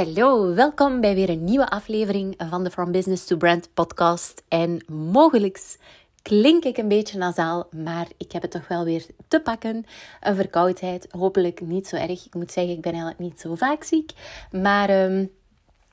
Hallo, 0.00 0.54
welkom 0.54 1.00
bij 1.00 1.14
weer 1.14 1.28
een 1.28 1.44
nieuwe 1.44 1.70
aflevering 1.70 2.34
van 2.48 2.64
de 2.64 2.70
From 2.70 2.92
Business 2.92 3.24
to 3.24 3.36
Brand 3.36 3.74
podcast. 3.74 4.42
En 4.48 4.84
mogelijks 4.88 5.76
klink 6.22 6.64
ik 6.64 6.76
een 6.76 6.88
beetje 6.88 7.18
nasaal, 7.18 7.68
maar 7.70 8.06
ik 8.16 8.32
heb 8.32 8.42
het 8.42 8.50
toch 8.50 8.68
wel 8.68 8.84
weer 8.84 9.06
te 9.28 9.40
pakken. 9.40 9.84
Een 10.20 10.34
verkoudheid, 10.34 11.06
hopelijk 11.10 11.60
niet 11.60 11.86
zo 11.86 11.96
erg. 11.96 12.26
Ik 12.26 12.34
moet 12.34 12.52
zeggen, 12.52 12.72
ik 12.72 12.80
ben 12.80 12.92
eigenlijk 12.92 13.20
niet 13.20 13.40
zo 13.40 13.54
vaak 13.54 13.84
ziek. 13.84 14.12
Maar 14.50 14.88
ehm, 14.88 15.26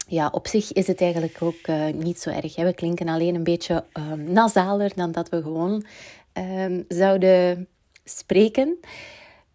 ja, 0.07 0.29
op 0.31 0.47
zich 0.47 0.73
is 0.73 0.87
het 0.87 1.01
eigenlijk 1.01 1.37
ook 1.41 1.61
eh, 1.63 1.85
niet 1.93 2.19
zo 2.19 2.29
erg. 2.29 2.55
Hè. 2.55 2.63
We 2.63 2.73
klinken 2.73 3.07
alleen 3.07 3.35
een 3.35 3.43
beetje 3.43 3.83
um, 3.93 4.31
nasaler 4.31 4.91
dan 4.95 5.11
dat 5.11 5.29
we 5.29 5.41
gewoon 5.41 5.85
um, 6.33 6.85
zouden 6.87 7.67
spreken. 8.03 8.77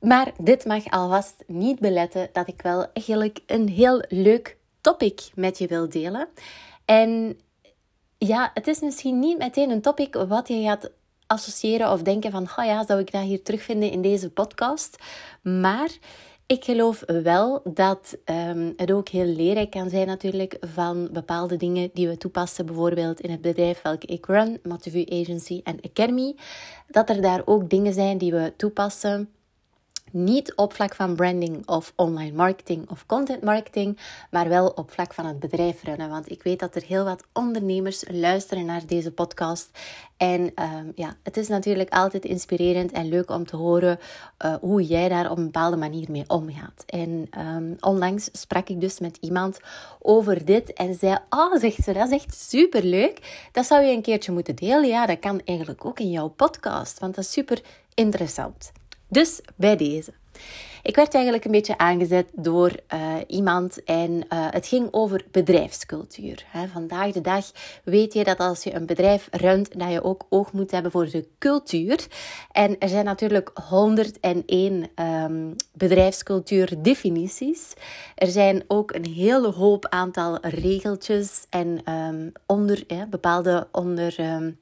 Maar 0.03 0.33
dit 0.41 0.65
mag 0.65 0.91
alvast 0.91 1.45
niet 1.47 1.79
beletten 1.79 2.29
dat 2.33 2.49
ik 2.49 2.63
wel 2.63 2.87
eigenlijk 2.93 3.39
een 3.47 3.69
heel 3.69 4.05
leuk 4.09 4.57
topic 4.81 5.31
met 5.35 5.59
je 5.59 5.67
wil 5.67 5.89
delen. 5.89 6.29
En 6.85 7.39
ja, 8.19 8.51
het 8.55 8.67
is 8.67 8.81
misschien 8.81 9.19
niet 9.19 9.39
meteen 9.39 9.71
een 9.71 9.81
topic 9.81 10.15
wat 10.15 10.49
je 10.49 10.63
gaat 10.63 10.91
associëren 11.27 11.91
of 11.91 12.03
denken 12.03 12.31
van, 12.31 12.43
oh 12.43 12.65
ja, 12.65 12.87
zou 12.87 13.01
ik 13.01 13.13
dat 13.13 13.23
hier 13.23 13.43
terugvinden 13.43 13.91
in 13.91 14.03
deze 14.03 14.31
podcast? 14.31 14.97
Maar 15.43 15.91
ik 16.47 16.65
geloof 16.65 17.03
wel 17.07 17.61
dat 17.65 18.17
um, 18.25 18.73
het 18.77 18.93
ook 18.93 19.09
heel 19.09 19.27
leerrijk 19.27 19.71
kan 19.71 19.91
zijn 19.91 20.07
natuurlijk 20.07 20.57
van 20.61 21.09
bepaalde 21.13 21.57
dingen 21.57 21.91
die 21.93 22.09
we 22.09 22.17
toepassen, 22.17 22.67
bijvoorbeeld 22.67 23.21
in 23.21 23.31
het 23.31 23.41
bedrijf 23.41 23.83
welke 23.83 24.07
ik 24.07 24.27
run, 24.27 24.61
Matthew 24.63 25.21
Agency 25.21 25.61
en 25.65 25.79
Academy, 25.83 26.37
dat 26.89 27.11
er 27.11 27.23
daar 27.23 27.43
ook 27.45 27.71
dingen 27.71 27.93
zijn 27.93 28.19
die 28.19 28.33
we 28.33 28.53
toepassen 28.57 29.31
niet 30.13 30.55
op 30.55 30.73
vlak 30.73 30.95
van 30.95 31.17
branding 31.17 31.69
of 31.69 31.93
online 31.97 32.37
marketing 32.37 32.91
of 32.91 33.07
content 33.07 33.43
marketing, 33.43 33.99
maar 34.31 34.49
wel 34.49 34.69
op 34.69 34.91
vlak 34.91 35.15
van 35.15 35.27
het 35.27 35.39
bedrijf 35.39 35.83
runnen. 35.83 36.11
Want 36.11 36.31
ik 36.31 36.43
weet 36.43 36.61
dat 36.61 36.75
er 36.75 36.83
heel 36.83 37.05
wat 37.05 37.25
ondernemers 37.33 38.05
luisteren 38.11 38.65
naar 38.65 38.87
deze 38.87 39.13
podcast. 39.13 39.71
En 40.17 40.41
um, 40.41 40.93
ja, 40.95 41.17
het 41.23 41.37
is 41.37 41.49
natuurlijk 41.49 41.91
altijd 41.91 42.25
inspirerend 42.25 42.93
en 42.93 43.09
leuk 43.09 43.31
om 43.31 43.47
te 43.47 43.57
horen 43.57 43.99
uh, 44.45 44.55
hoe 44.61 44.87
jij 44.87 45.09
daar 45.09 45.31
op 45.31 45.37
een 45.37 45.45
bepaalde 45.45 45.77
manier 45.77 46.11
mee 46.11 46.25
omgaat. 46.27 46.83
En 46.87 47.29
um, 47.39 47.77
onlangs 47.81 48.29
sprak 48.33 48.69
ik 48.69 48.81
dus 48.81 48.99
met 48.99 49.17
iemand 49.21 49.61
over 49.99 50.45
dit 50.45 50.73
en 50.73 50.95
zei: 50.95 51.19
Oh, 51.31 51.57
zegt 51.57 51.85
ze, 51.85 51.93
dat 51.93 52.07
is 52.07 52.13
echt 52.13 52.35
super 52.35 52.85
leuk. 52.85 53.49
Dat 53.53 53.67
zou 53.67 53.83
je 53.83 53.93
een 53.93 54.03
keertje 54.03 54.33
moeten 54.33 54.57
delen. 54.57 54.87
Ja, 54.87 55.07
dat 55.07 55.19
kan 55.19 55.41
eigenlijk 55.45 55.85
ook 55.85 56.01
in 56.01 56.11
jouw 56.11 56.29
podcast, 56.29 56.99
want 56.99 57.15
dat 57.15 57.25
is 57.25 57.33
super 57.33 57.63
interessant. 57.95 58.73
Dus 59.13 59.41
bij 59.57 59.77
deze. 59.77 60.13
Ik 60.83 60.97
werd 60.97 61.15
eigenlijk 61.15 61.45
een 61.45 61.51
beetje 61.51 61.79
aangezet 61.79 62.29
door 62.33 62.73
uh, 62.95 63.15
iemand 63.27 63.85
en 63.85 64.11
uh, 64.11 64.21
het 64.29 64.67
ging 64.67 64.89
over 64.91 65.25
bedrijfscultuur. 65.31 66.45
Vandaag 66.73 67.13
de 67.13 67.21
dag 67.21 67.51
weet 67.85 68.13
je 68.13 68.25
dat 68.25 68.39
als 68.39 68.63
je 68.63 68.75
een 68.75 68.87
bedrijf 68.87 69.29
runt, 69.31 69.79
dat 69.79 69.91
je 69.91 70.03
ook 70.03 70.27
oog 70.29 70.53
moet 70.53 70.71
hebben 70.71 70.91
voor 70.91 71.11
de 71.11 71.29
cultuur. 71.39 72.07
En 72.53 72.79
er 72.79 72.89
zijn 72.89 73.05
natuurlijk 73.05 73.51
101 73.69 74.45
um, 74.47 74.87
ehm, 74.95 75.51
bedrijfscultuurdefinities. 75.73 77.73
Er 78.15 78.29
zijn 78.29 78.65
ook 78.67 78.93
een 78.93 79.07
hele 79.07 79.51
hoop 79.51 79.87
aantal 79.89 80.39
regeltjes 80.41 81.47
en 81.51 81.93
um, 81.93 82.33
onder, 82.47 82.85
bepaalde 83.11 83.69
onder... 83.73 84.21
Um, 84.21 84.61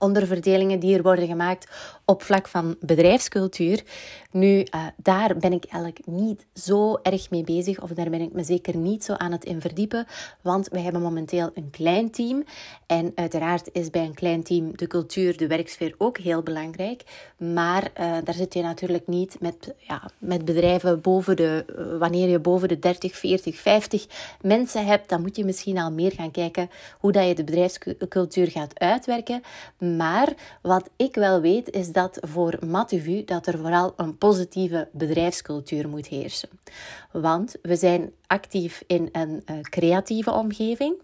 onderverdelingen 0.00 0.80
die 0.80 0.96
er 0.96 1.02
worden 1.02 1.26
gemaakt 1.26 1.70
op 2.10 2.22
vlak 2.22 2.48
van 2.48 2.76
bedrijfscultuur. 2.80 3.82
Nu, 4.30 4.58
uh, 4.58 4.86
daar 4.96 5.36
ben 5.36 5.52
ik 5.52 5.64
eigenlijk 5.64 6.06
niet 6.06 6.46
zo 6.54 6.98
erg 7.02 7.30
mee 7.30 7.44
bezig, 7.44 7.82
of 7.82 7.90
daar 7.90 8.10
ben 8.10 8.20
ik 8.20 8.32
me 8.32 8.42
zeker 8.42 8.76
niet 8.76 9.04
zo 9.04 9.12
aan 9.12 9.32
het 9.32 9.44
in 9.44 9.60
verdiepen, 9.60 10.06
want 10.40 10.68
wij 10.68 10.82
hebben 10.82 11.02
momenteel 11.02 11.50
een 11.54 11.70
klein 11.70 12.10
team. 12.10 12.44
En 12.86 13.12
uiteraard 13.14 13.68
is 13.72 13.90
bij 13.90 14.04
een 14.04 14.14
klein 14.14 14.42
team 14.42 14.76
de 14.76 14.86
cultuur, 14.86 15.36
de 15.36 15.46
werksfeer 15.46 15.94
ook 15.98 16.18
heel 16.18 16.42
belangrijk. 16.42 17.02
Maar 17.36 17.82
uh, 17.82 18.16
daar 18.24 18.34
zit 18.34 18.54
je 18.54 18.62
natuurlijk 18.62 19.06
niet 19.06 19.36
met, 19.40 19.74
ja, 19.78 20.10
met 20.18 20.44
bedrijven 20.44 21.00
boven 21.00 21.36
de, 21.36 21.64
uh, 21.78 21.98
wanneer 21.98 22.28
je 22.28 22.38
boven 22.38 22.68
de 22.68 22.78
30, 22.78 23.16
40, 23.16 23.56
50 23.56 24.06
mensen 24.42 24.86
hebt, 24.86 25.08
dan 25.08 25.20
moet 25.20 25.36
je 25.36 25.44
misschien 25.44 25.78
al 25.78 25.90
meer 25.90 26.12
gaan 26.12 26.30
kijken 26.30 26.70
hoe 26.98 27.12
dat 27.12 27.28
je 27.28 27.34
de 27.34 27.44
bedrijfscultuur 27.44 28.50
gaat 28.50 28.78
uitwerken. 28.78 29.42
Maar 29.78 30.32
wat 30.62 30.88
ik 30.96 31.14
wel 31.14 31.40
weet, 31.40 31.70
is 31.70 31.92
dat 31.92 31.99
voor 32.08 32.58
Matuvu 32.66 33.24
dat 33.24 33.46
er 33.46 33.58
vooral 33.58 33.92
een 33.96 34.18
positieve 34.18 34.88
bedrijfscultuur 34.92 35.88
moet 35.88 36.06
heersen. 36.06 36.48
Want 37.12 37.54
we 37.62 37.76
zijn 37.76 38.12
actief 38.26 38.82
in 38.86 39.08
een 39.12 39.42
uh, 39.50 39.60
creatieve 39.60 40.32
omgeving. 40.32 40.94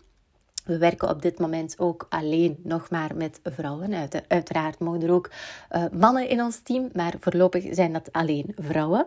We 0.64 0.78
werken 0.78 1.08
op 1.08 1.22
dit 1.22 1.38
moment 1.38 1.78
ook 1.78 2.06
alleen 2.08 2.56
nog 2.62 2.90
maar 2.90 3.16
met 3.16 3.40
vrouwen. 3.42 3.94
Uit, 3.94 4.22
uiteraard 4.28 4.78
mogen 4.78 5.02
er 5.02 5.12
ook 5.12 5.30
uh, 5.72 5.84
mannen 5.92 6.28
in 6.28 6.42
ons 6.42 6.58
team, 6.58 6.88
maar 6.92 7.14
voorlopig 7.20 7.64
zijn 7.70 7.92
dat 7.92 8.12
alleen 8.12 8.52
vrouwen. 8.56 9.06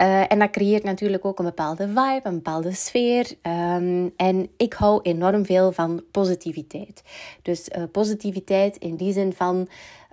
Uh, 0.00 0.32
en 0.32 0.38
dat 0.38 0.50
creëert 0.50 0.82
natuurlijk 0.82 1.24
ook 1.24 1.38
een 1.38 1.44
bepaalde 1.44 1.86
vibe, 1.86 2.20
een 2.22 2.34
bepaalde 2.34 2.72
sfeer. 2.72 3.32
Um, 3.42 4.12
en 4.16 4.48
ik 4.56 4.72
hou 4.72 5.00
enorm 5.02 5.44
veel 5.44 5.72
van 5.72 6.02
positiviteit. 6.10 7.02
Dus 7.42 7.68
positiviteit 7.92 8.76
in 8.76 8.96
die 8.96 9.12
zin 9.12 9.32
van 9.32 9.68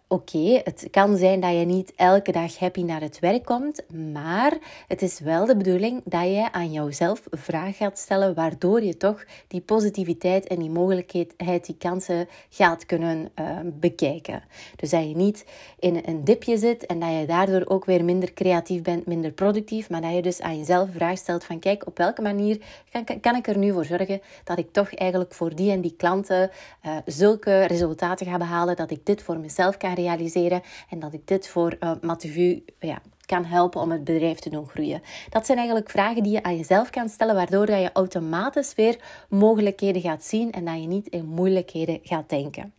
oké, 0.08 0.62
het 0.64 0.88
kan 0.92 1.18
zijn 1.18 1.40
dat 1.40 1.52
je 1.52 1.66
niet 1.66 1.94
elke 1.96 2.32
dag 2.32 2.58
happy 2.58 2.82
naar 2.82 3.02
het 3.02 3.20
werk 3.20 3.46
komt, 3.46 3.84
maar 4.14 4.58
het 4.88 5.02
is 5.02 5.20
wel 5.20 5.46
de 5.46 5.58
bedoeling 5.58 6.02
dat 6.06 6.24
je 6.24 6.52
aan 6.52 6.72
jouzelf 6.72 7.24
vragen 7.32 7.74
gaat 7.74 7.98
stellen, 7.98 8.34
waardoor 8.36 8.84
je 8.84 8.98
toch 8.98 9.24
die 9.48 9.62
positiviteit 9.62 10.48
en 10.48 10.60
die 10.60 10.70
mogelijkheid, 10.70 11.66
die 11.66 11.76
kansen 11.78 12.28
gaat 12.50 12.86
kunnen 12.86 13.30
uh, 13.40 13.60
bekijken. 13.64 14.44
Dus 14.76 14.90
dat 14.90 15.08
je 15.08 15.16
niet 15.16 15.46
in 15.80 16.02
een 16.06 16.24
dipje 16.24 16.58
zit 16.58 16.86
en 16.86 17.00
dat 17.00 17.10
je 17.20 17.26
daardoor 17.26 17.64
ook 17.66 17.86
weer 17.86 18.06
minder 18.06 18.34
creatief 18.34 18.82
bent, 18.82 19.06
minder 19.06 19.32
productief, 19.32 19.90
maar 19.90 20.02
dat 20.02 20.14
je 20.14 20.22
dus 20.22 20.42
aan 20.42 20.58
jezelf 20.58 20.90
vraag 20.94 21.18
stelt 21.18 21.44
van 21.44 21.60
kijk, 21.60 21.88
op 21.88 21.98
welke 21.98 22.22
manier 22.22 22.60
kan, 22.92 23.20
kan 23.20 23.36
ik 23.36 23.48
er 23.48 23.58
nu 23.58 23.72
voor 23.72 23.86
zorgen 23.86 24.22
dat 24.44 24.58
ik 24.58 24.72
toch 24.72 24.94
eigenlijk 24.94 25.34
voor 25.34 25.56
die 25.56 25.72
en 25.72 25.82
die 25.82 25.96
klanten 25.98 26.52
uh, 26.86 26.98
zulke 27.06 27.66
resultaten 27.66 28.26
ga 28.26 28.38
behalen, 28.38 28.76
dat 28.76 28.92
ik 28.92 29.06
dit 29.06 29.22
voor 29.22 29.40
mezelf 29.40 29.78
kan 29.78 29.96
realiseren 29.98 30.62
en 30.90 31.00
dat 31.00 31.14
ik 31.14 31.28
dit 31.28 31.48
voor 31.48 31.78
uh, 31.80 31.92
Mathieu 32.02 32.64
ja, 32.80 33.02
kan 33.26 33.46
helpen 33.46 33.82
om 33.82 33.92
het 33.92 34.04
bedrijf 34.04 34.40
te 34.40 34.50
doen 34.50 34.70
groeien. 34.70 35.02
Dat 35.30 35.46
zijn 35.46 35.58
eigenlijk 35.58 35.90
vragen 35.90 36.24
die 36.24 36.32
je 36.32 36.44
aan 36.44 36.58
jezelf 36.58 36.90
kan 36.90 37.10
stellen, 37.10 37.36
waardoor 37.36 37.66
dat 37.66 37.82
je 37.82 37.92
automatisch 37.94 38.76
weer 38.76 39.26
mogelijkheden 39.30 40.02
gaat 40.02 40.24
zien 40.24 40.52
en 40.52 40.66
dat 40.66 40.82
je 40.82 40.88
niet 40.88 41.08
in 41.08 41.26
moeilijkheden 41.26 42.00
gaat 42.04 42.30
denken. 42.30 42.74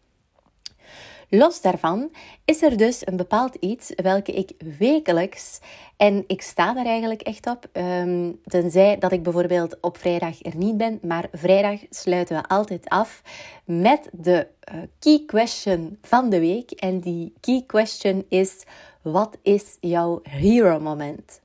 Los 1.30 1.60
daarvan 1.60 2.10
is 2.44 2.62
er 2.62 2.76
dus 2.76 3.06
een 3.06 3.16
bepaald 3.16 3.54
iets 3.54 3.92
welke 3.94 4.32
ik 4.32 4.52
wekelijks, 4.78 5.60
en 5.96 6.24
ik 6.26 6.42
sta 6.42 6.74
daar 6.74 6.86
eigenlijk 6.86 7.22
echt 7.22 7.46
op, 7.46 7.68
um, 7.72 8.40
tenzij 8.44 8.98
dat 8.98 9.12
ik 9.12 9.22
bijvoorbeeld 9.22 9.80
op 9.80 9.98
vrijdag 9.98 10.42
er 10.42 10.56
niet 10.56 10.76
ben, 10.76 10.98
maar 11.02 11.28
vrijdag 11.32 11.80
sluiten 11.90 12.36
we 12.36 12.48
altijd 12.48 12.88
af 12.88 13.22
met 13.64 14.08
de 14.12 14.46
uh, 14.72 14.82
key 14.98 15.22
question 15.26 15.98
van 16.02 16.30
de 16.30 16.40
week. 16.40 16.70
En 16.70 17.00
die 17.00 17.32
key 17.40 17.64
question 17.66 18.24
is, 18.28 18.64
wat 19.02 19.36
is 19.42 19.76
jouw 19.80 20.20
hero 20.22 20.80
moment? 20.80 21.40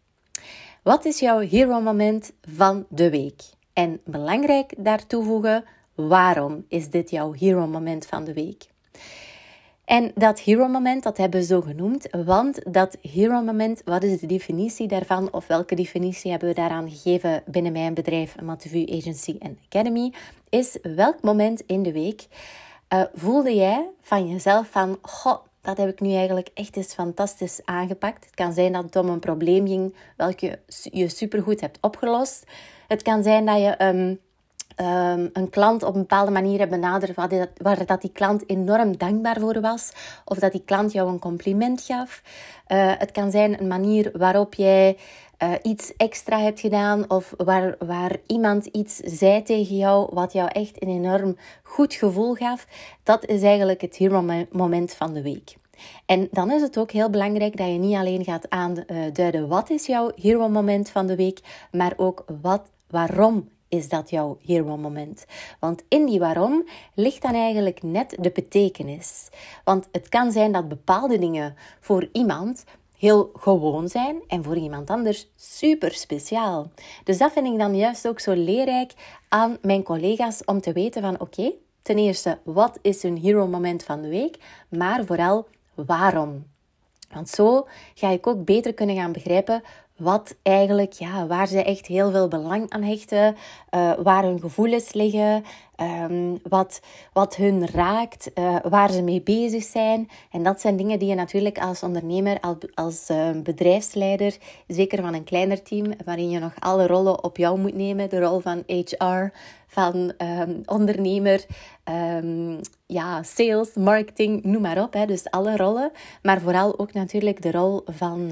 Wat 0.84 1.06
is 1.06 1.20
jouw 1.20 1.40
hero 1.40 1.82
moment 1.82 2.32
van 2.42 2.86
de 2.90 3.10
week? 3.10 3.42
En 3.74 4.02
belangrijk 4.06 4.74
daar 4.78 5.08
toevoegen, 5.08 5.64
waarom 5.96 6.66
is 6.68 6.90
dit 6.90 7.10
jouw 7.10 7.32
hero 7.32 7.68
moment 7.68 8.06
van 8.06 8.24
de 8.24 8.34
week? 8.34 8.72
En 9.94 10.12
dat 10.16 10.40
hero 10.40 10.68
moment, 10.68 11.04
dat 11.04 11.18
hebben 11.18 11.40
we 11.40 11.46
zo 11.46 11.62
genoemd, 11.62 12.08
want 12.26 12.74
dat 12.74 12.98
hero 13.02 13.42
moment, 13.42 13.82
wat 13.86 14.04
is 14.04 14.20
de 14.20 14.28
definitie 14.28 14.88
daarvan 14.88 15.32
of 15.32 15.48
welke 15.48 15.76
definitie 15.76 16.32
hebben 16.32 16.50
we 16.50 16.56
daaraan 16.56 16.90
gegeven 16.90 17.44
binnen 17.46 17.72
mijn 17.72 17.94
bedrijf 17.94 18.42
Matthew 18.42 18.90
Agency 18.98 19.36
and 19.40 19.58
Academy, 19.66 20.14
is 20.50 20.78
welk 20.82 21.22
moment 21.22 21.64
in 21.66 21.84
de 21.84 21.92
week 21.92 22.26
uh, 22.94 23.04
voelde 23.14 23.56
jij 23.56 23.90
van 24.02 24.30
jezelf 24.30 24.68
van, 24.68 24.98
goh, 25.02 25.38
dat 25.62 25.78
heb 25.78 25.90
ik 25.90 26.00
nu 26.00 26.14
eigenlijk 26.14 26.50
echt 26.54 26.78
eens 26.78 26.94
fantastisch 26.94 27.62
aangepakt. 27.66 28.26
Het 28.26 28.36
kan 28.36 28.54
zijn 28.54 28.72
dat 28.72 28.84
het 28.84 28.96
om 28.96 29.10
een 29.10 29.20
probleem 29.20 29.68
ging 29.68 29.96
welke 30.18 30.60
je 30.92 31.10
supergoed 31.10 31.62
hebt 31.62 31.78
opgelost. 31.82 32.44
Het 32.88 33.02
kan 33.02 33.24
zijn 33.24 33.46
dat 33.46 33.58
je 33.58 33.86
um, 33.86 34.20
um, 34.78 35.30
een 35.34 35.50
klant 35.50 35.84
op 35.84 35.94
een 35.94 36.02
bepaalde 36.02 36.32
manier 36.32 36.60
hebt 36.60 36.72
benaderd 36.72 37.16
waar, 37.16 37.30
dat, 37.30 37.50
waar 37.58 37.86
dat 37.86 38.02
die 38.02 38.12
klant 38.12 38.50
enorm 38.50 38.98
dankbaar 38.98 39.40
voor 39.40 39.62
was. 39.62 39.92
Of 40.26 40.38
dat 40.38 40.52
die 40.52 40.64
klant 40.66 40.92
jou 40.92 41.10
een 41.10 41.20
compliment 41.20 41.82
gaf. 41.82 42.22
Uh, 42.68 42.92
het 42.98 43.12
kan 43.12 43.32
zijn 43.32 43.60
een 43.60 43.68
manier 43.68 44.12
waarop 44.14 44.54
jij 44.54 44.98
uh, 45.44 45.52
iets 45.62 45.96
extra 45.98 46.40
hebt 46.40 46.60
gedaan 46.60 47.10
of 47.10 47.34
waar, 47.38 47.76
waar 47.80 48.18
iemand 48.28 48.66
iets 48.66 48.96
zei 48.96 49.44
tegen 49.44 49.78
jou 49.78 50.10
wat 50.14 50.34
jou 50.34 50.50
echt 50.52 50.82
een 50.82 50.90
enorm 50.90 51.38
goed 51.64 51.94
gevoel 51.94 52.34
gaf, 52.34 52.68
dat 53.04 53.26
is 53.26 53.42
eigenlijk 53.42 53.82
het 53.82 53.96
hero 53.96 54.46
moment 54.52 54.94
van 54.94 55.14
de 55.14 55.22
week. 55.22 55.56
En 56.06 56.28
dan 56.32 56.52
is 56.52 56.62
het 56.62 56.78
ook 56.78 56.92
heel 56.92 57.10
belangrijk 57.10 57.58
dat 57.58 57.68
je 57.68 57.74
niet 57.74 57.96
alleen 57.96 58.24
gaat 58.24 58.50
aanduiden 58.50 59.48
wat 59.48 59.70
is 59.70 59.86
jouw 59.86 60.12
hero 60.16 60.50
moment 60.50 60.90
van 60.90 61.08
de 61.08 61.16
week, 61.16 61.40
maar 61.72 61.94
ook 61.98 62.26
wat, 62.42 62.62
waarom 62.90 63.50
is 63.74 63.90
dat 63.90 64.10
jouw 64.10 64.38
hero 64.46 64.78
moment. 64.78 65.26
Want 65.60 65.84
in 65.88 66.06
die 66.06 66.20
waarom 66.20 66.68
ligt 66.94 67.22
dan 67.22 67.34
eigenlijk 67.34 67.84
net 67.84 68.16
de 68.20 68.32
betekenis. 68.32 69.30
Want 69.64 69.88
het 69.92 70.10
kan 70.10 70.32
zijn 70.32 70.52
dat 70.52 70.68
bepaalde 70.68 71.20
dingen 71.20 71.56
voor 71.80 72.10
iemand 72.12 72.64
heel 72.98 73.30
gewoon 73.34 73.90
zijn 73.90 74.22
en 74.28 74.44
voor 74.44 74.58
iemand 74.58 74.90
anders 74.90 75.28
super 75.36 75.94
speciaal. 75.94 76.72
Dus 77.04 77.18
dat 77.18 77.32
vind 77.32 77.48
ik 77.48 77.58
dan 77.58 77.76
juist 77.76 78.08
ook 78.08 78.20
zo 78.20 78.34
leerrijk 78.34 78.94
aan 79.30 79.58
mijn 79.62 79.84
collega's 79.84 80.42
om 80.46 80.62
te 80.62 80.72
weten 80.74 81.02
van 81.02 81.20
oké, 81.20 81.52
ten 81.82 81.98
eerste 81.98 82.40
wat 82.44 82.80
is 82.82 83.02
hun 83.02 83.18
hero 83.18 83.48
moment 83.48 83.84
van 83.84 84.02
de 84.02 84.10
week, 84.10 84.38
maar 84.70 85.06
vooral 85.06 85.48
waarom. 85.74 86.46
Want 87.14 87.30
zo 87.30 87.68
ga 87.94 88.10
ik 88.10 88.28
ook 88.28 88.46
beter 88.46 88.74
kunnen 88.74 88.96
gaan 88.96 89.12
begrijpen 89.12 89.64
wat 89.98 90.36
eigenlijk, 90.42 90.94
ja, 90.94 91.28
waar 91.28 91.48
ze 91.48 91.64
echt 91.64 91.86
heel 91.86 92.12
veel 92.12 92.28
belang 92.28 92.70
aan 92.70 92.84
hechten, 92.84 93.36
uh, 93.72 93.94
waar 94.04 94.24
hun 94.24 94.40
gevoelens 94.40 94.94
liggen, 94.94 95.44
um, 96.10 96.40
wat, 96.50 96.82
wat 97.14 97.36
hun 97.36 97.68
raakt, 97.68 98.32
uh, 98.36 98.56
waar 98.70 98.92
ze 98.92 99.02
mee 99.02 99.22
bezig 99.22 99.64
zijn. 99.64 100.10
En 100.32 100.44
dat 100.44 100.62
zijn 100.62 100.78
dingen 100.78 101.00
die 101.00 101.10
je 101.10 101.16
natuurlijk 101.16 101.60
als 101.60 101.84
ondernemer, 101.84 102.40
als, 102.40 102.56
als 102.74 103.10
uh, 103.10 103.30
bedrijfsleider, 103.44 104.38
zeker 104.68 105.02
van 105.02 105.14
een 105.14 105.24
kleiner 105.24 105.62
team, 105.62 105.94
waarin 106.06 106.30
je 106.30 106.40
nog 106.40 106.54
alle 106.60 106.88
rollen 106.88 107.24
op 107.24 107.38
jou 107.38 107.60
moet 107.60 107.76
nemen, 107.76 108.10
de 108.10 108.20
rol 108.20 108.40
van 108.40 108.64
HR, 108.68 109.32
van 109.68 110.14
um, 110.18 110.62
ondernemer, 110.66 111.46
ja, 112.86 113.24
sales, 113.24 113.74
marketing, 113.74 114.44
noem 114.44 114.62
maar 114.62 114.82
op. 114.82 114.94
Hè, 114.94 115.06
dus 115.06 115.30
alle 115.30 115.58
rollen, 115.58 115.92
maar 116.22 116.42
vooral 116.42 116.80
ook 116.80 116.94
natuurlijk 116.94 117.42
de 117.42 117.52
rol 117.52 117.82
van 117.86 118.32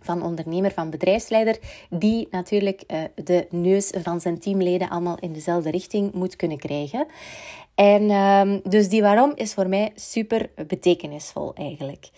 van 0.00 0.22
ondernemer, 0.22 0.70
van 0.70 0.90
bedrijfsleider, 0.90 1.58
die 1.90 2.28
natuurlijk 2.30 2.82
uh, 2.86 2.98
de 3.24 3.46
neus 3.50 3.92
van 4.02 4.20
zijn 4.20 4.38
teamleden 4.38 4.88
allemaal 4.88 5.18
in 5.20 5.32
dezelfde 5.32 5.70
richting 5.70 6.12
moet 6.12 6.36
kunnen 6.36 6.58
krijgen. 6.58 7.06
En 7.74 8.10
um, 8.10 8.60
dus 8.64 8.88
die 8.88 9.02
waarom 9.02 9.32
is 9.34 9.54
voor 9.54 9.68
mij 9.68 9.92
super 9.94 10.50
betekenisvol 10.66 11.54
eigenlijk. 11.54 12.10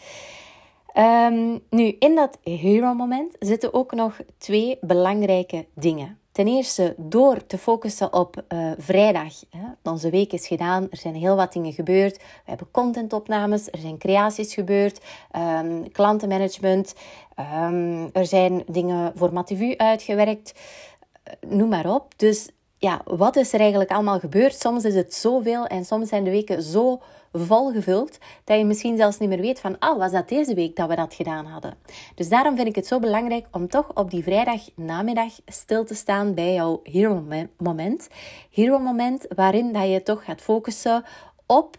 Um, 0.97 1.61
nu, 1.71 1.97
in 1.99 2.15
dat 2.15 2.39
hero-moment 2.43 3.37
zitten 3.39 3.75
ook 3.75 3.93
nog 3.93 4.21
twee 4.39 4.79
belangrijke 4.81 5.67
dingen. 5.75 6.19
Ten 6.33 6.47
eerste 6.47 6.95
door 6.97 7.47
te 7.47 7.59
focussen 7.59 8.13
op 8.13 8.43
uh, 8.49 8.73
vrijdag. 8.79 9.33
Hè. 9.51 9.91
Onze 9.91 10.11
week 10.11 10.33
is 10.33 10.47
gedaan, 10.47 10.87
er 10.91 10.97
zijn 10.97 11.15
heel 11.15 11.37
wat 11.37 11.53
dingen 11.53 11.73
gebeurd. 11.73 12.17
We 12.17 12.23
hebben 12.45 12.71
contentopnames, 12.71 13.71
er 13.71 13.79
zijn 13.79 13.99
creaties 13.99 14.55
gebeurd, 14.55 15.01
um, 15.37 15.93
klantenmanagement, 15.93 16.95
um, 17.65 18.11
er 18.13 18.27
zijn 18.27 18.63
dingen 18.67 19.13
voor 19.15 19.33
Mativu 19.33 19.77
uitgewerkt, 19.77 20.55
uh, 21.29 21.51
noem 21.51 21.69
maar 21.69 21.95
op. 21.95 22.19
Dus 22.19 22.49
ja, 22.83 23.01
wat 23.05 23.37
is 23.37 23.53
er 23.53 23.61
eigenlijk 23.61 23.91
allemaal 23.91 24.19
gebeurd? 24.19 24.55
Soms 24.61 24.85
is 24.85 24.95
het 24.95 25.15
zoveel 25.15 25.67
en 25.67 25.85
soms 25.85 26.09
zijn 26.09 26.25
de 26.25 26.31
weken 26.31 26.63
zo 26.63 27.01
volgevuld 27.33 28.19
dat 28.45 28.59
je 28.59 28.65
misschien 28.65 28.97
zelfs 28.97 29.19
niet 29.19 29.29
meer 29.29 29.41
weet 29.41 29.61
van, 29.61 29.79
ah, 29.79 29.99
was 29.99 30.13
dat 30.13 30.29
deze 30.29 30.55
week 30.55 30.77
dat 30.77 30.89
we 30.89 30.97
dat 30.97 31.15
gedaan 31.15 31.47
hadden? 31.47 31.75
Dus 32.15 32.29
daarom 32.29 32.57
vind 32.57 32.69
ik 32.69 32.75
het 32.75 32.87
zo 32.87 32.99
belangrijk 32.99 33.47
om 33.51 33.69
toch 33.69 33.95
op 33.95 34.11
die 34.11 34.23
vrijdag 34.23 34.61
namiddag 34.75 35.33
stil 35.47 35.85
te 35.85 35.95
staan 35.95 36.35
bij 36.35 36.53
jouw 36.53 36.81
hero 36.83 37.25
moment. 37.57 38.09
Hero 38.51 38.79
moment 38.79 39.27
waarin 39.35 39.73
dat 39.73 39.91
je 39.91 40.03
toch 40.03 40.25
gaat 40.25 40.41
focussen 40.41 41.05
op 41.47 41.77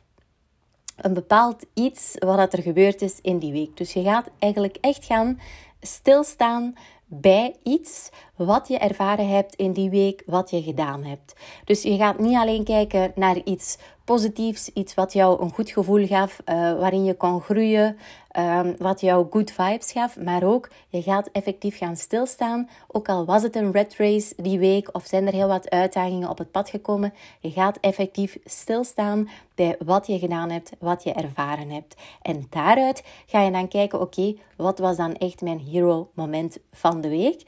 een 0.96 1.14
bepaald 1.14 1.66
iets 1.74 2.16
wat 2.20 2.54
er 2.54 2.62
gebeurd 2.62 3.02
is 3.02 3.20
in 3.22 3.40
die 3.40 3.52
week. 3.52 3.78
Dus 3.78 3.94
je 3.94 4.04
gaat 4.04 4.30
eigenlijk 4.40 4.78
echt 4.82 5.06
gaan 5.06 5.40
stilstaan 5.82 6.76
bij 7.06 7.56
iets 7.64 8.10
wat 8.46 8.68
je 8.68 8.78
ervaren 8.78 9.28
hebt 9.28 9.56
in 9.56 9.72
die 9.72 9.90
week, 9.90 10.24
wat 10.26 10.50
je 10.50 10.62
gedaan 10.62 11.04
hebt. 11.04 11.36
Dus 11.66 11.82
je 11.82 11.98
gaat 11.98 12.20
niet 12.20 12.36
alleen 12.36 12.64
kijken 12.64 13.12
naar 13.16 13.38
iets 13.44 13.78
positiefs, 14.04 14.70
iets 14.74 14.94
wat 14.94 15.14
jou 15.14 15.42
een 15.42 15.54
goed 15.54 15.70
gevoel 15.70 16.08
gaf, 16.08 16.40
uh, 16.46 16.56
waarin 16.56 17.04
je 17.04 17.14
kon 17.14 17.42
groeien, 17.42 17.98
um, 18.38 18.76
wat 18.78 19.02
jou 19.02 19.28
good 19.30 19.52
vibes 19.52 19.92
gaf, 19.92 20.20
maar 20.20 20.44
ook 20.44 20.70
je 20.88 21.02
gaat 21.02 21.30
effectief 21.32 21.78
gaan 21.78 21.96
stilstaan. 21.96 22.70
Ook 22.88 23.10
al 23.10 23.26
was 23.26 23.44
het 23.44 23.56
een 23.56 23.72
red 23.72 23.96
race 23.98 24.34
die 24.38 24.60
week 24.60 24.90
of 24.96 25.06
zijn 25.06 25.28
er 25.28 25.34
heel 25.34 25.48
wat 25.48 25.70
uitdagingen 25.70 26.30
op 26.30 26.38
het 26.38 26.52
pad 26.52 26.70
gekomen, 26.70 27.14
je 27.40 27.52
gaat 27.52 27.78
effectief 27.82 28.38
stilstaan 28.46 29.30
bij 29.56 29.76
wat 29.86 30.08
je 30.08 30.20
gedaan 30.20 30.50
hebt, 30.50 30.72
wat 30.80 31.04
je 31.04 31.14
ervaren 31.14 31.70
hebt. 31.70 31.96
En 32.22 32.48
daaruit 32.50 33.04
ga 33.26 33.42
je 33.42 33.52
dan 33.52 33.68
kijken, 33.68 34.02
oké, 34.02 34.36
wat 34.58 34.80
was 34.80 34.98
dan 34.98 35.16
echt 35.16 35.42
mijn 35.42 35.60
hero 35.60 36.10
moment 36.14 36.58
van 36.72 37.02
de 37.02 37.10
week? 37.10 37.44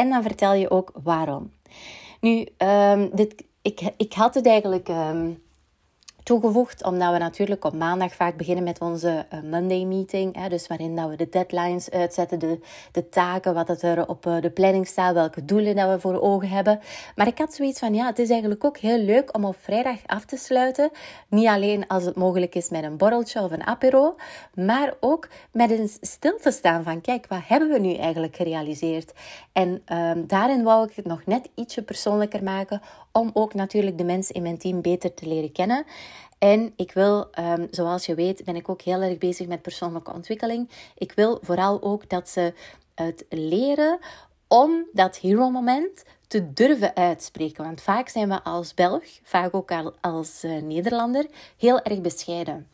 En 0.00 0.08
dan 0.08 0.22
vertel 0.22 0.54
je 0.54 0.70
ook 0.70 0.92
waarom. 1.02 1.52
Nu, 2.20 2.46
um, 2.58 3.10
dit, 3.14 3.44
ik, 3.62 3.80
ik 3.96 4.12
had 4.12 4.34
het 4.34 4.46
eigenlijk 4.46 4.88
um, 4.88 5.42
omdat 6.30 7.12
we 7.12 7.18
natuurlijk 7.18 7.64
op 7.64 7.74
maandag 7.74 8.14
vaak 8.14 8.36
beginnen 8.36 8.64
met 8.64 8.80
onze 8.80 9.26
uh, 9.34 9.40
Monday 9.50 9.84
meeting. 9.84 10.36
Hè, 10.36 10.48
dus 10.48 10.66
waarin 10.66 10.96
dat 10.96 11.08
we 11.08 11.16
de 11.16 11.28
deadlines 11.28 11.90
uitzetten, 11.90 12.38
de, 12.38 12.58
de 12.92 13.08
taken, 13.08 13.54
wat 13.54 13.68
het 13.68 13.82
er 13.82 14.08
op 14.08 14.26
uh, 14.26 14.40
de 14.40 14.50
planning 14.50 14.86
staat, 14.86 15.14
welke 15.14 15.44
doelen 15.44 15.76
dat 15.76 15.90
we 15.90 16.00
voor 16.00 16.20
ogen 16.20 16.48
hebben. 16.48 16.80
Maar 17.16 17.26
ik 17.26 17.38
had 17.38 17.54
zoiets 17.54 17.78
van, 17.78 17.94
ja, 17.94 18.06
het 18.06 18.18
is 18.18 18.30
eigenlijk 18.30 18.64
ook 18.64 18.78
heel 18.78 18.98
leuk 18.98 19.36
om 19.36 19.44
op 19.44 19.56
vrijdag 19.60 19.96
af 20.06 20.24
te 20.24 20.36
sluiten. 20.36 20.90
Niet 21.28 21.46
alleen 21.46 21.86
als 21.86 22.04
het 22.04 22.16
mogelijk 22.16 22.54
is 22.54 22.70
met 22.70 22.84
een 22.84 22.96
borreltje 22.96 23.42
of 23.42 23.50
een 23.50 23.66
apero, 23.66 24.16
maar 24.54 24.94
ook 25.00 25.28
met 25.52 25.70
een 25.70 25.90
stil 26.00 26.38
te 26.42 26.50
staan 26.50 26.82
van, 26.82 27.00
kijk, 27.00 27.26
wat 27.28 27.40
hebben 27.46 27.68
we 27.68 27.78
nu 27.78 27.94
eigenlijk 27.94 28.36
gerealiseerd? 28.36 29.12
En 29.52 29.82
um, 29.92 30.26
daarin 30.26 30.62
wou 30.62 30.88
ik 30.88 30.96
het 30.96 31.06
nog 31.06 31.26
net 31.26 31.48
ietsje 31.54 31.82
persoonlijker 31.82 32.42
maken, 32.42 32.82
om 33.12 33.30
ook 33.32 33.54
natuurlijk 33.54 33.98
de 33.98 34.04
mensen 34.04 34.34
in 34.34 34.42
mijn 34.42 34.58
team 34.58 34.82
beter 34.82 35.14
te 35.14 35.26
leren 35.26 35.52
kennen. 35.52 35.84
En 36.38 36.72
ik 36.76 36.92
wil, 36.92 37.28
um, 37.38 37.66
zoals 37.70 38.06
je 38.06 38.14
weet, 38.14 38.44
ben 38.44 38.56
ik 38.56 38.68
ook 38.68 38.82
heel 38.82 39.00
erg 39.00 39.18
bezig 39.18 39.46
met 39.46 39.62
persoonlijke 39.62 40.12
ontwikkeling. 40.12 40.68
Ik 40.94 41.12
wil 41.12 41.38
vooral 41.42 41.82
ook 41.82 42.08
dat 42.08 42.28
ze 42.28 42.54
het 42.94 43.24
leren 43.28 43.98
om 44.48 44.86
dat 44.92 45.16
hero-moment 45.16 46.04
te 46.26 46.52
durven 46.52 46.96
uitspreken. 46.96 47.64
Want 47.64 47.80
vaak 47.80 48.08
zijn 48.08 48.28
we 48.28 48.42
als 48.42 48.74
Belg, 48.74 49.04
vaak 49.22 49.54
ook 49.54 49.72
als 50.00 50.44
uh, 50.44 50.62
Nederlander, 50.62 51.26
heel 51.56 51.82
erg 51.82 52.00
bescheiden. 52.00 52.68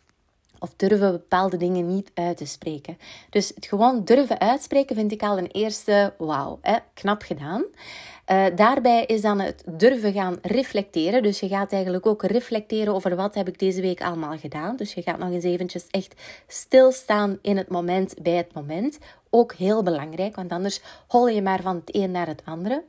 Of 0.59 0.73
durven 0.77 1.13
bepaalde 1.13 1.57
dingen 1.57 1.95
niet 1.95 2.11
uit 2.15 2.37
te 2.37 2.47
spreken. 2.47 2.99
Dus 3.31 3.53
het 3.55 3.67
gewoon 3.67 4.05
durven 4.05 4.41
uitspreken 4.41 4.97
vind 4.97 5.13
ik 5.13 5.23
al 5.23 5.39
een 5.39 5.51
eerste 5.51 6.15
wauw, 6.19 6.61
knap 6.95 7.23
gedaan. 7.23 7.65
Uh, 8.33 8.45
daarbij 8.55 9.05
is 9.05 9.21
dan 9.21 9.41
het 9.41 9.63
durven 9.67 10.13
gaan 10.13 10.39
reflecteren. 10.43 11.23
Dus 11.23 11.41
je 11.41 11.49
gaat 11.49 11.73
eigenlijk 11.73 12.07
ook 12.07 12.23
reflecteren 12.23 12.95
over 12.95 13.17
wat 13.17 13.35
heb 13.35 13.49
ik 13.49 13.59
deze 13.59 13.81
week 13.81 14.03
allemaal 14.03 14.39
gedaan. 14.39 14.77
Dus 14.77 14.95
je 14.95 15.03
gaat 15.03 15.19
nog 15.19 15.31
eens 15.31 15.45
eventjes 15.45 15.87
echt 15.91 16.15
stilstaan 16.47 17.39
in 17.43 17.57
het 17.57 17.69
moment, 17.69 18.15
bij 18.23 18.37
het 18.37 18.55
moment. 18.55 18.99
Ook 19.31 19.53
heel 19.55 19.83
belangrijk, 19.83 20.37
want 20.37 20.53
anders 20.53 20.81
hol 21.09 21.29
je 21.29 21.43
maar 21.43 21.63
van 21.63 21.77
het 21.77 21.95
een 21.97 22.11
naar 22.11 22.27
het 22.27 22.43
andere. 22.45 22.85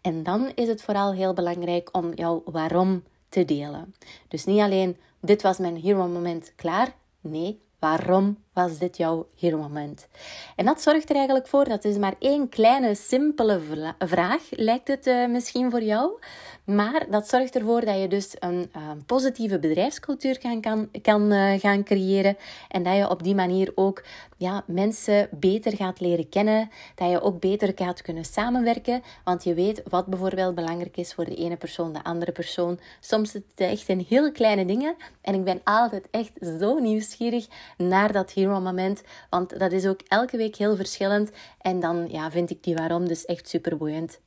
En 0.00 0.22
dan 0.22 0.52
is 0.54 0.68
het 0.68 0.82
vooral 0.82 1.12
heel 1.12 1.32
belangrijk 1.32 1.88
om 1.92 2.14
jouw 2.14 2.42
waarom 2.44 3.02
te 3.28 3.44
delen. 3.44 3.94
Dus 4.28 4.44
niet 4.44 4.60
alleen 4.60 4.96
dit 5.20 5.42
was 5.42 5.58
mijn 5.58 5.76
hero 5.76 6.06
moment 6.06 6.52
klaar. 6.56 6.94
Nee, 7.26 7.62
waarom 7.78 8.38
was 8.52 8.78
dit 8.78 8.96
jouw 8.96 9.26
hero-moment? 9.38 10.08
En 10.56 10.64
dat 10.64 10.82
zorgt 10.82 11.10
er 11.10 11.16
eigenlijk 11.16 11.46
voor, 11.46 11.64
dat 11.64 11.84
is 11.84 11.96
maar 11.96 12.14
één 12.18 12.48
kleine, 12.48 12.94
simpele 12.94 13.60
vraag, 13.98 14.42
lijkt 14.50 14.88
het 14.88 15.06
uh, 15.06 15.28
misschien 15.28 15.70
voor 15.70 15.82
jou. 15.82 16.18
Maar 16.64 17.06
dat 17.10 17.28
zorgt 17.28 17.54
ervoor 17.54 17.84
dat 17.84 18.00
je 18.00 18.08
dus 18.08 18.36
een 18.38 18.70
uh, 18.76 18.90
positieve 19.06 19.58
bedrijfscultuur 19.58 20.38
kan, 20.38 20.90
kan, 21.02 21.32
uh, 21.32 21.60
gaan 21.60 21.84
creëren. 21.84 22.36
En 22.68 22.82
dat 22.82 22.96
je 22.96 23.10
op 23.10 23.22
die 23.22 23.34
manier 23.34 23.72
ook 23.74 24.04
ja, 24.36 24.64
mensen 24.66 25.28
beter 25.30 25.76
gaat 25.76 26.00
leren 26.00 26.28
kennen. 26.28 26.70
Dat 26.94 27.10
je 27.10 27.20
ook 27.20 27.40
beter 27.40 27.72
gaat 27.74 28.02
kunnen 28.02 28.24
samenwerken. 28.24 29.02
Want 29.24 29.44
je 29.44 29.54
weet 29.54 29.82
wat 29.88 30.06
bijvoorbeeld 30.06 30.54
belangrijk 30.54 30.96
is 30.96 31.14
voor 31.14 31.24
de 31.24 31.34
ene 31.34 31.56
persoon, 31.56 31.92
de 31.92 32.04
andere 32.04 32.32
persoon. 32.32 32.78
Soms 33.00 33.34
is 33.34 33.42
het 33.56 33.68
echt 33.68 33.88
in 33.88 34.06
heel 34.08 34.32
kleine 34.32 34.64
dingen. 34.64 34.96
En 35.20 35.34
ik 35.34 35.44
ben 35.44 35.60
altijd 35.64 36.08
echt 36.10 36.38
zo 36.58 36.78
nieuwsgierig 36.78 37.46
naar 37.76 38.12
dat 38.12 38.32
hero 38.32 38.60
moment. 38.60 39.02
Want 39.30 39.58
dat 39.58 39.72
is 39.72 39.86
ook 39.86 40.00
elke 40.08 40.36
week 40.36 40.56
heel 40.56 40.76
verschillend. 40.76 41.30
En 41.60 41.80
dan 41.80 42.08
ja, 42.10 42.30
vind 42.30 42.50
ik 42.50 42.62
die 42.62 42.74
waarom 42.74 43.08
dus 43.08 43.24
echt 43.24 43.48
super 43.48 43.76
boeiend. 43.76 44.20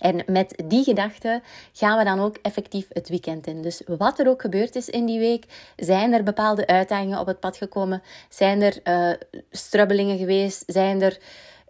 En 0.00 0.22
met 0.26 0.62
die 0.66 0.84
gedachte 0.84 1.42
gaan 1.72 1.98
we 1.98 2.04
dan 2.04 2.20
ook 2.20 2.36
effectief 2.42 2.86
het 2.88 3.08
weekend 3.08 3.46
in. 3.46 3.62
Dus 3.62 3.82
wat 3.86 4.18
er 4.18 4.28
ook 4.28 4.40
gebeurd 4.40 4.76
is 4.76 4.88
in 4.88 5.06
die 5.06 5.18
week, 5.18 5.44
zijn 5.76 6.12
er 6.12 6.22
bepaalde 6.22 6.66
uitdagingen 6.66 7.18
op 7.18 7.26
het 7.26 7.40
pad 7.40 7.56
gekomen? 7.56 8.02
Zijn 8.28 8.62
er 8.62 8.80
uh, 8.84 9.12
strubbelingen 9.50 10.18
geweest? 10.18 10.62
Zijn 10.66 11.02
er 11.02 11.18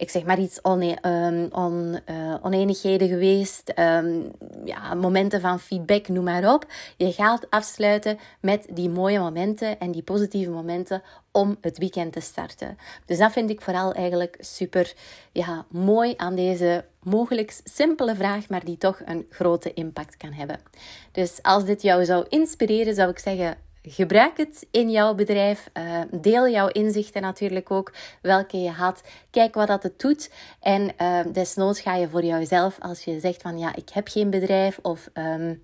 ik 0.00 0.10
zeg 0.10 0.24
maar 0.24 0.38
iets 0.38 0.58
one, 0.62 0.98
um, 1.06 1.48
on, 1.52 1.98
uh, 2.10 2.34
oneenigheden 2.42 3.08
geweest, 3.08 3.72
um, 3.78 4.30
ja, 4.64 4.94
momenten 4.94 5.40
van 5.40 5.60
feedback, 5.60 6.08
noem 6.08 6.24
maar 6.24 6.54
op. 6.54 6.66
Je 6.96 7.12
gaat 7.12 7.50
afsluiten 7.50 8.18
met 8.40 8.66
die 8.70 8.88
mooie 8.88 9.18
momenten 9.18 9.78
en 9.78 9.90
die 9.90 10.02
positieve 10.02 10.50
momenten 10.50 11.02
om 11.32 11.56
het 11.60 11.78
weekend 11.78 12.12
te 12.12 12.20
starten. 12.20 12.78
Dus 13.06 13.18
dat 13.18 13.32
vind 13.32 13.50
ik 13.50 13.60
vooral 13.60 13.92
eigenlijk 13.92 14.36
super 14.38 14.92
ja, 15.32 15.66
mooi 15.68 16.14
aan 16.16 16.34
deze 16.34 16.84
mogelijk 17.02 17.60
simpele 17.64 18.14
vraag, 18.14 18.48
maar 18.48 18.64
die 18.64 18.78
toch 18.78 19.00
een 19.04 19.26
grote 19.30 19.72
impact 19.72 20.16
kan 20.16 20.32
hebben. 20.32 20.60
Dus 21.12 21.42
als 21.42 21.64
dit 21.64 21.82
jou 21.82 22.04
zou 22.04 22.26
inspireren, 22.28 22.94
zou 22.94 23.10
ik 23.10 23.18
zeggen 23.18 23.56
Gebruik 23.82 24.36
het 24.36 24.66
in 24.70 24.90
jouw 24.90 25.14
bedrijf. 25.14 25.70
Uh, 25.74 26.00
deel 26.10 26.48
jouw 26.48 26.68
inzichten 26.68 27.22
natuurlijk 27.22 27.70
ook, 27.70 27.92
welke 28.22 28.60
je 28.60 28.70
had. 28.70 29.02
Kijk 29.30 29.54
wat 29.54 29.66
dat 29.66 29.82
het 29.82 30.00
doet. 30.00 30.30
En 30.60 30.92
uh, 30.98 31.20
desnoods 31.32 31.80
ga 31.80 31.94
je 31.94 32.08
voor 32.08 32.24
jouzelf, 32.24 32.76
als 32.80 33.04
je 33.04 33.20
zegt 33.20 33.42
van 33.42 33.58
ja, 33.58 33.74
ik 33.76 33.88
heb 33.88 34.08
geen 34.08 34.30
bedrijf 34.30 34.78
of 34.82 35.08
um, 35.14 35.62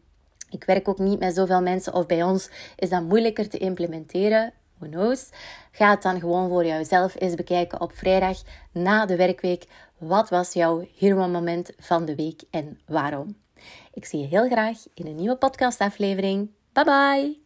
ik 0.50 0.64
werk 0.64 0.88
ook 0.88 0.98
niet 0.98 1.18
met 1.18 1.34
zoveel 1.34 1.62
mensen 1.62 1.94
of 1.94 2.06
bij 2.06 2.22
ons 2.22 2.50
is 2.76 2.88
dat 2.90 3.02
moeilijker 3.02 3.48
te 3.48 3.58
implementeren. 3.58 4.52
Who 4.78 4.88
knows? 4.88 5.28
Ga 5.70 5.90
het 5.90 6.02
dan 6.02 6.20
gewoon 6.20 6.48
voor 6.48 6.64
jouzelf 6.64 7.20
eens 7.20 7.34
bekijken 7.34 7.80
op 7.80 7.92
vrijdag 7.92 8.42
na 8.72 9.06
de 9.06 9.16
werkweek. 9.16 9.64
Wat 9.98 10.28
was 10.28 10.52
jouw 10.52 10.86
hero 10.98 11.28
moment 11.28 11.70
van 11.78 12.04
de 12.04 12.14
week 12.14 12.42
en 12.50 12.80
waarom? 12.86 13.36
Ik 13.92 14.04
zie 14.04 14.20
je 14.20 14.26
heel 14.26 14.48
graag 14.48 14.78
in 14.94 15.06
een 15.06 15.16
nieuwe 15.16 15.36
podcastaflevering. 15.36 16.50
Bye 16.72 16.84
bye! 16.84 17.45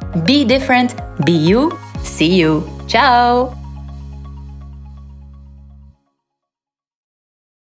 be 0.25 0.45
different, 0.45 0.95
be 1.25 1.31
you. 1.31 1.71
See 2.03 2.35
you. 2.35 2.67
Ciao! 2.87 3.60